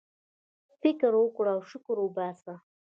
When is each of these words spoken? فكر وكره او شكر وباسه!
فكر 0.83 1.13
وكره 1.15 1.53
او 1.53 1.61
شكر 1.61 1.99
وباسه! 1.99 2.59